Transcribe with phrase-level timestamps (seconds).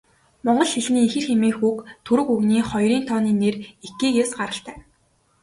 [0.45, 3.55] Монгол хэлний ихэр хэмээх үг түрэг хэлний хоёрын тооны нэр
[3.85, 4.77] 'ики'-ээс гаралтай.